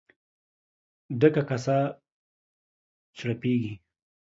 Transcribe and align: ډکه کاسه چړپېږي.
ډکه 1.19 1.41
کاسه 1.49 1.77
چړپېږي. 3.17 3.73